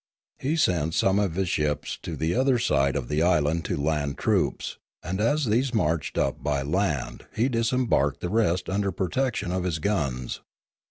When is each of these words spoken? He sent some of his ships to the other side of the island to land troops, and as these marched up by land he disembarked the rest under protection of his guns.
He 0.39 0.55
sent 0.55 0.95
some 0.95 1.19
of 1.19 1.35
his 1.35 1.47
ships 1.47 1.95
to 2.01 2.15
the 2.15 2.33
other 2.33 2.57
side 2.57 2.95
of 2.95 3.07
the 3.07 3.21
island 3.21 3.65
to 3.65 3.77
land 3.77 4.17
troops, 4.17 4.79
and 5.03 5.21
as 5.21 5.45
these 5.45 5.75
marched 5.75 6.17
up 6.17 6.41
by 6.43 6.63
land 6.63 7.27
he 7.35 7.47
disembarked 7.47 8.19
the 8.19 8.29
rest 8.29 8.67
under 8.67 8.91
protection 8.91 9.51
of 9.51 9.63
his 9.63 9.77
guns. 9.77 10.41